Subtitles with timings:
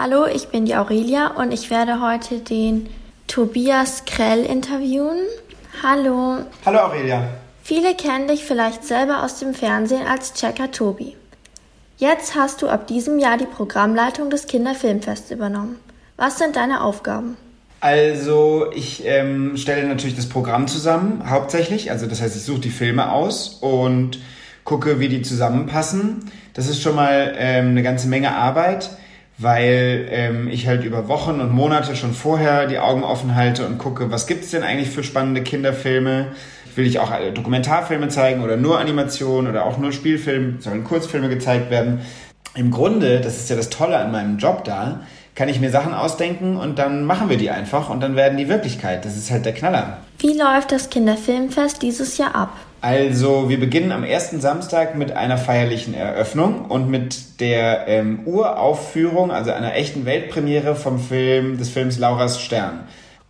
[0.00, 2.88] Hallo, ich bin die Aurelia und ich werde heute den
[3.26, 5.18] Tobias Krell interviewen.
[5.82, 6.36] Hallo.
[6.64, 7.24] Hallo Aurelia.
[7.64, 11.16] Viele kennen dich vielleicht selber aus dem Fernsehen als Checker Tobi.
[11.96, 15.80] Jetzt hast du ab diesem Jahr die Programmleitung des Kinderfilmfests übernommen.
[16.16, 17.36] Was sind deine Aufgaben?
[17.80, 21.90] Also ich ähm, stelle natürlich das Programm zusammen, hauptsächlich.
[21.90, 24.20] Also das heißt, ich suche die Filme aus und
[24.62, 26.30] gucke, wie die zusammenpassen.
[26.54, 28.90] Das ist schon mal ähm, eine ganze Menge Arbeit
[29.38, 33.78] weil ähm, ich halt über Wochen und Monate schon vorher die Augen offen halte und
[33.78, 36.32] gucke, was gibt's denn eigentlich für spannende Kinderfilme?
[36.74, 41.70] Will ich auch Dokumentarfilme zeigen oder nur Animationen oder auch nur Spielfilme, sollen Kurzfilme gezeigt
[41.70, 42.00] werden?
[42.54, 45.02] Im Grunde, das ist ja das Tolle an meinem Job da,
[45.38, 48.48] kann ich mir Sachen ausdenken und dann machen wir die einfach und dann werden die
[48.48, 49.04] Wirklichkeit.
[49.04, 49.98] Das ist halt der Knaller.
[50.18, 52.50] Wie läuft das Kinderfilmfest dieses Jahr ab?
[52.80, 59.30] Also wir beginnen am ersten Samstag mit einer feierlichen Eröffnung und mit der ähm, Uraufführung,
[59.30, 62.80] also einer echten Weltpremiere vom Film, des Films Laura's Stern.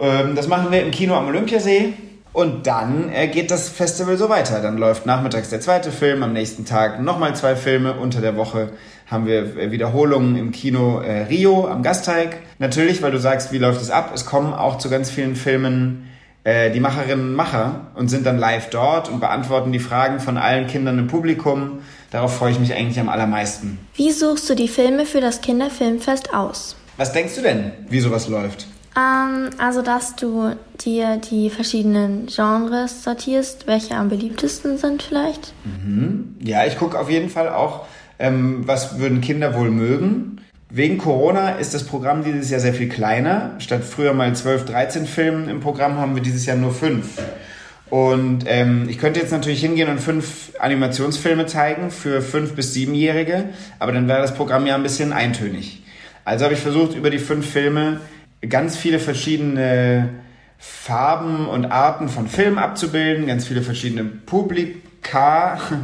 [0.00, 1.94] Ähm, das machen wir im Kino am Olympiasee
[2.32, 4.60] und dann äh, geht das Festival so weiter.
[4.60, 7.94] Dann läuft nachmittags der zweite Film, am nächsten Tag nochmal zwei Filme.
[7.94, 8.70] Unter der Woche
[9.12, 12.38] haben wir äh, Wiederholungen im Kino äh, Rio am Gasteig.
[12.58, 14.12] Natürlich, weil du sagst, wie läuft es ab?
[14.14, 16.08] Es kommen auch zu ganz vielen Filmen
[16.44, 20.36] äh, die Macherinnen und Macher und sind dann live dort und beantworten die Fragen von
[20.38, 21.78] allen Kindern im Publikum.
[22.10, 23.78] Darauf freue ich mich eigentlich am allermeisten.
[23.94, 26.74] Wie suchst du die Filme für das Kinderfilmfest aus?
[26.96, 28.66] Was denkst du denn, wie sowas läuft?
[28.96, 30.54] Ähm, also, dass du
[30.84, 35.54] dir die verschiedenen Genres sortierst, welche am beliebtesten sind vielleicht.
[35.64, 36.36] Mhm.
[36.42, 37.86] Ja, ich gucke auf jeden Fall auch,
[38.22, 40.40] ähm, was würden Kinder wohl mögen.
[40.70, 43.56] Wegen Corona ist das Programm dieses Jahr sehr viel kleiner.
[43.58, 47.20] Statt früher mal 12, 13 Filmen im Programm haben wir dieses Jahr nur fünf.
[47.90, 53.50] Und ähm, ich könnte jetzt natürlich hingehen und fünf Animationsfilme zeigen für fünf bis siebenjährige,
[53.78, 55.82] aber dann wäre das Programm ja ein bisschen eintönig.
[56.24, 58.00] Also habe ich versucht, über die fünf Filme
[58.48, 60.08] ganz viele verschiedene
[60.56, 64.78] Farben und Arten von Filmen abzubilden, ganz viele verschiedene Publika,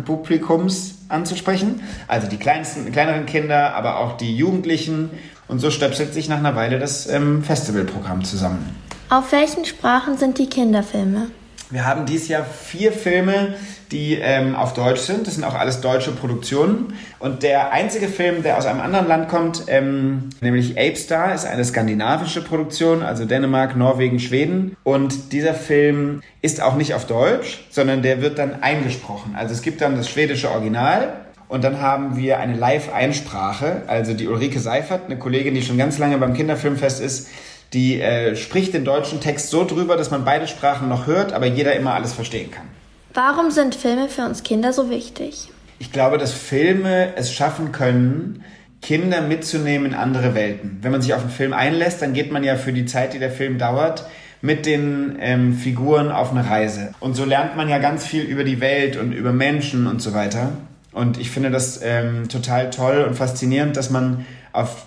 [0.05, 1.83] Publikums anzusprechen.
[2.07, 5.11] Also die kleinsten, kleineren Kinder, aber auch die Jugendlichen.
[5.49, 8.77] Und so stöpselt sich nach einer Weile das ähm, Festivalprogramm zusammen.
[9.11, 11.31] Auf welchen Sprachen sind die Kinderfilme?
[11.71, 13.55] Wir haben dieses Jahr vier Filme,
[13.93, 15.27] die ähm, auf Deutsch sind.
[15.27, 16.95] Das sind auch alles deutsche Produktionen.
[17.19, 21.45] Und der einzige Film, der aus einem anderen Land kommt, ähm, nämlich Ape Star, ist
[21.45, 24.77] eine skandinavische Produktion, also Dänemark, Norwegen, Schweden.
[24.83, 29.35] Und dieser Film ist auch nicht auf Deutsch, sondern der wird dann eingesprochen.
[29.37, 33.83] Also es gibt dann das schwedische Original und dann haben wir eine Live-Einsprache.
[33.89, 37.29] Also die Ulrike Seifert, eine Kollegin, die schon ganz lange beim Kinderfilmfest ist,
[37.73, 41.47] die äh, spricht den deutschen Text so drüber, dass man beide Sprachen noch hört, aber
[41.47, 42.67] jeder immer alles verstehen kann.
[43.15, 45.49] Warum sind Filme für uns Kinder so wichtig?
[45.79, 48.45] Ich glaube, dass Filme es schaffen können,
[48.81, 50.79] Kinder mitzunehmen in andere Welten.
[50.83, 53.19] Wenn man sich auf einen Film einlässt, dann geht man ja für die Zeit, die
[53.19, 54.05] der Film dauert,
[54.41, 56.93] mit den ähm, Figuren auf eine Reise.
[57.01, 60.15] Und so lernt man ja ganz viel über die Welt und über Menschen und so
[60.15, 60.53] weiter.
[60.93, 64.87] Und ich finde das ähm, total toll und faszinierend, dass man auf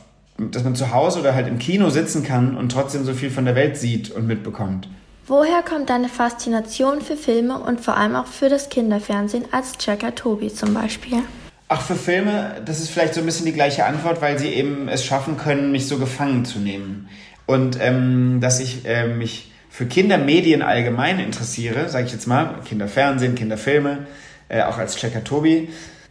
[0.50, 3.46] dass man zu Hause oder halt im Kino sitzen kann und trotzdem so viel von
[3.46, 4.88] der Welt sieht und mitbekommt.
[5.28, 10.16] Woher kommt deine Faszination für Filme und vor allem auch für das Kinderfernsehen als Checker
[10.16, 11.20] Tobi zum Beispiel?
[11.68, 14.90] Ach, für Filme, das ist vielleicht so ein bisschen die gleiche Antwort, weil sie eben
[14.90, 17.08] es schaffen können, mich so gefangen zu nehmen.
[17.46, 23.36] Und ähm, dass ich äh, mich für Kindermedien allgemein interessiere, sage ich jetzt mal, Kinderfernsehen,
[23.36, 24.00] Kinderfilme,
[24.50, 25.70] äh, auch als Checker Tobi.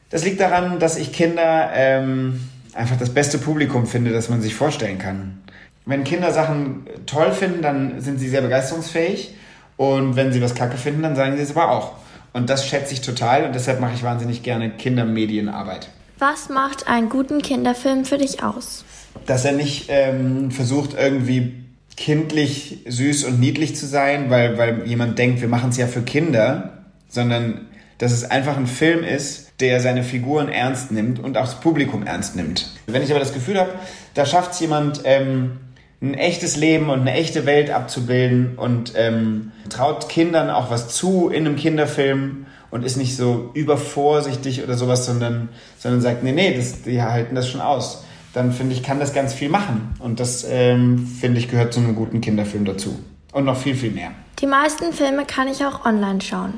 [0.08, 2.40] Das liegt daran, dass ich Kinder ähm,
[2.74, 5.40] einfach das beste Publikum finde, das man sich vorstellen kann.
[5.86, 9.34] Wenn Kinder Sachen toll finden, dann sind sie sehr begeisterungsfähig.
[9.76, 11.92] Und wenn sie was kacke finden, dann sagen sie es aber auch.
[12.32, 15.88] Und das schätze ich total und deshalb mache ich wahnsinnig gerne Kindermedienarbeit.
[16.18, 18.84] Was macht einen guten Kinderfilm für dich aus?
[19.24, 21.64] Dass er nicht ähm, versucht, irgendwie
[21.96, 26.02] kindlich, süß und niedlich zu sein, weil, weil jemand denkt, wir machen es ja für
[26.02, 27.66] Kinder, sondern
[27.98, 32.06] dass es einfach ein Film ist, der seine Figuren ernst nimmt und auch das Publikum
[32.06, 32.70] ernst nimmt.
[32.86, 33.70] Wenn ich aber das Gefühl habe,
[34.14, 35.58] da schafft es jemand, ähm,
[36.02, 41.28] ein echtes Leben und eine echte Welt abzubilden und ähm, traut Kindern auch was zu
[41.28, 46.54] in einem Kinderfilm und ist nicht so übervorsichtig oder sowas, sondern, sondern sagt, nee, nee,
[46.56, 48.04] das, die halten das schon aus.
[48.32, 49.94] Dann finde ich, kann das ganz viel machen.
[49.98, 52.98] Und das, ähm, finde ich, gehört zu einem guten Kinderfilm dazu.
[53.32, 54.12] Und noch viel, viel mehr.
[54.40, 56.54] Die meisten Filme kann ich auch online schauen.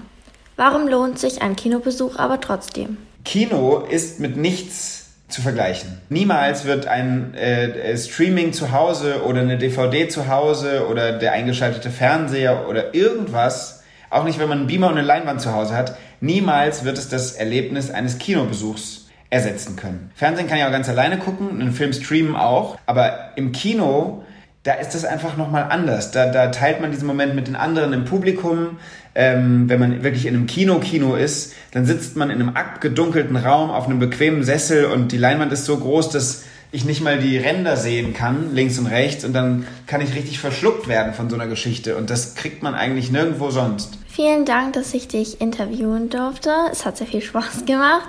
[0.56, 2.98] Warum lohnt sich ein Kinobesuch aber trotzdem?
[3.24, 6.00] Kino ist mit nichts zu vergleichen.
[6.10, 11.90] Niemals wird ein äh, Streaming zu Hause oder eine DVD zu Hause oder der eingeschaltete
[11.90, 15.96] Fernseher oder irgendwas, auch nicht wenn man einen Beamer und eine Leinwand zu Hause hat,
[16.20, 20.10] niemals wird es das Erlebnis eines Kinobesuchs ersetzen können.
[20.14, 24.24] Fernsehen kann ich auch ganz alleine gucken, einen Film streamen auch, aber im Kino
[24.64, 26.12] da ist das einfach nochmal anders.
[26.12, 28.78] Da, da teilt man diesen Moment mit den anderen im Publikum.
[29.14, 33.70] Ähm, wenn man wirklich in einem Kino-Kino ist, dann sitzt man in einem abgedunkelten Raum
[33.70, 37.36] auf einem bequemen Sessel und die Leinwand ist so groß, dass ich nicht mal die
[37.36, 41.36] Ränder sehen kann, links und rechts, und dann kann ich richtig verschluckt werden von so
[41.36, 41.96] einer Geschichte.
[41.98, 43.98] Und das kriegt man eigentlich nirgendwo sonst.
[44.08, 46.50] Vielen Dank, dass ich dich interviewen durfte.
[46.70, 48.08] Es hat sehr viel Spaß gemacht.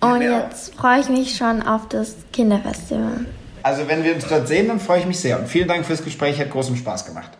[0.00, 3.26] Und ja, jetzt freue ich mich schon auf das Kinderfestival.
[3.66, 5.40] Also wenn wir uns dort sehen, dann freue ich mich sehr.
[5.40, 7.32] Und vielen Dank fürs Gespräch, hat großen Spaß gemacht.